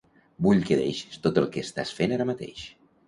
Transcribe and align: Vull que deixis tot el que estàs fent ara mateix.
Vull 0.45 0.61
que 0.69 0.77
deixis 0.79 1.21
tot 1.27 1.37
el 1.43 1.47
que 1.57 1.65
estàs 1.67 1.93
fent 1.99 2.17
ara 2.17 2.27
mateix. 2.31 2.65